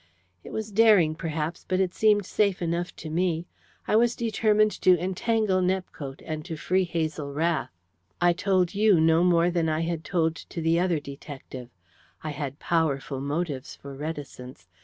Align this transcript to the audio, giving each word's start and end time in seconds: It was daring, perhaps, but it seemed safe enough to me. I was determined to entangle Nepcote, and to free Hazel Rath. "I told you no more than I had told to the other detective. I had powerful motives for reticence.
It 0.43 0.51
was 0.51 0.71
daring, 0.71 1.13
perhaps, 1.13 1.63
but 1.67 1.79
it 1.79 1.93
seemed 1.93 2.25
safe 2.25 2.59
enough 2.59 2.95
to 2.95 3.09
me. 3.11 3.45
I 3.87 3.95
was 3.95 4.15
determined 4.15 4.71
to 4.81 4.97
entangle 4.97 5.61
Nepcote, 5.61 6.23
and 6.25 6.43
to 6.43 6.57
free 6.57 6.85
Hazel 6.85 7.31
Rath. 7.31 7.69
"I 8.19 8.33
told 8.33 8.73
you 8.73 8.99
no 8.99 9.23
more 9.23 9.51
than 9.51 9.69
I 9.69 9.81
had 9.81 10.03
told 10.03 10.35
to 10.37 10.59
the 10.59 10.79
other 10.79 10.99
detective. 10.99 11.69
I 12.23 12.31
had 12.31 12.57
powerful 12.57 13.21
motives 13.21 13.75
for 13.75 13.93
reticence. 13.93 14.67